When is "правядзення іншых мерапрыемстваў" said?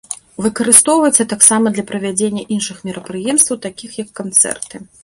1.91-3.65